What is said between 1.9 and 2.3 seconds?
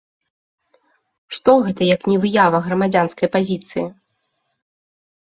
як не